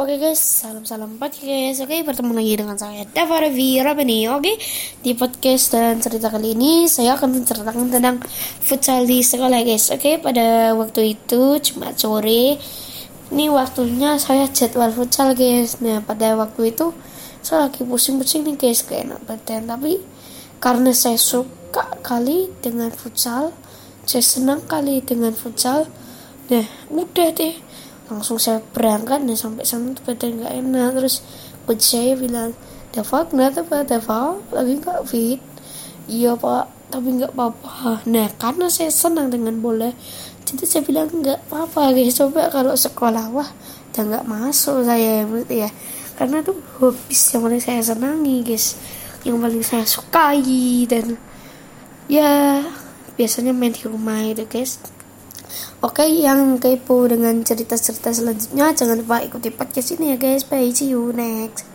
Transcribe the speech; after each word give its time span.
Oke 0.00 0.16
guys, 0.16 0.40
salam-salam 0.40 1.20
podcast. 1.20 1.84
Oke, 1.84 2.00
bertemu 2.00 2.32
lagi 2.32 2.56
dengan 2.56 2.72
saya 2.80 3.04
Revi 3.04 3.84
Rabani. 3.84 4.32
Oke, 4.32 4.56
di 5.04 5.12
podcast 5.12 5.76
dan 5.76 6.00
cerita 6.00 6.32
kali 6.32 6.56
ini 6.56 6.88
saya 6.88 7.20
akan 7.20 7.36
menceritakan 7.36 7.92
tentang 7.92 8.16
futsal 8.64 9.04
di 9.04 9.20
sekolah 9.20 9.60
guys. 9.60 9.92
Oke, 9.92 10.16
pada 10.16 10.72
waktu 10.72 11.20
itu 11.20 11.60
cuma 11.60 11.92
sore. 11.92 12.56
Ini 13.28 13.44
waktunya 13.52 14.16
saya 14.16 14.48
jadwal 14.48 14.88
futsal 14.88 15.36
guys. 15.36 15.84
Nah, 15.84 16.00
pada 16.00 16.32
waktu 16.32 16.72
itu 16.72 16.96
saya 17.44 17.68
lagi 17.68 17.84
pusing-pusing 17.84 18.48
nih 18.48 18.56
guys, 18.56 18.80
kayak 18.80 19.04
enak 19.04 19.20
badan. 19.28 19.68
Tapi 19.68 20.00
karena 20.64 20.96
saya 20.96 21.20
suka 21.20 22.00
kali 22.00 22.48
dengan 22.64 22.88
futsal, 22.88 23.52
saya 24.08 24.24
senang 24.24 24.64
kali 24.64 25.04
dengan 25.04 25.36
futsal. 25.36 25.92
Nah, 26.48 26.64
udah 26.88 27.36
deh 27.36 27.52
langsung 28.10 28.42
saya 28.42 28.58
berangkat 28.74 29.22
dan 29.22 29.38
sampai 29.38 29.62
sana 29.62 29.94
tuh 29.94 30.02
badan 30.10 30.42
nggak 30.42 30.54
enak. 30.58 30.88
Terus 30.98 31.22
coach 31.64 31.86
saya 31.86 32.18
bilang 32.18 32.52
Dava 32.90 33.22
kenapa 33.30 33.62
pak. 33.62 33.86
Dava 33.86 34.34
lagi 34.50 34.74
nggak 34.82 35.00
fit. 35.06 35.40
Iya 36.10 36.34
pak 36.34 36.66
tapi 36.90 37.22
nggak 37.22 37.32
apa-apa. 37.38 38.02
Nah 38.10 38.26
karena 38.34 38.66
saya 38.66 38.90
senang 38.90 39.30
dengan 39.30 39.62
bola 39.62 39.94
jadi 40.42 40.66
saya 40.66 40.82
bilang 40.82 41.06
nggak 41.06 41.46
apa-apa 41.46 41.94
guys. 41.94 42.18
Coba 42.18 42.50
kalau 42.50 42.74
sekolah 42.74 43.30
wah 43.30 43.46
udah 43.94 44.02
nggak 44.02 44.26
masuk 44.26 44.82
saya 44.82 45.22
ya. 45.46 45.70
Karena 46.18 46.42
tuh 46.42 46.58
hobi 46.82 47.14
yang 47.14 47.40
paling 47.46 47.62
saya 47.62 47.80
senangi 47.86 48.42
guys. 48.42 48.74
Yang 49.22 49.36
paling 49.38 49.62
saya 49.62 49.84
sukai 49.86 50.42
dan 50.90 51.14
ya 52.10 52.58
biasanya 53.14 53.54
main 53.54 53.70
di 53.70 53.86
rumah 53.86 54.18
itu 54.26 54.42
guys 54.50 54.82
Oke, 55.80 56.04
yang 56.10 56.58
kepo 56.58 57.06
dengan 57.06 57.46
cerita-cerita 57.46 58.10
selanjutnya 58.10 58.74
jangan 58.74 59.00
lupa 59.00 59.22
ikuti 59.22 59.54
podcast 59.54 59.94
ini 59.94 60.12
ya 60.12 60.16
guys. 60.18 60.42
Bye, 60.42 60.74
see 60.74 60.90
you 60.90 61.14
next. 61.14 61.69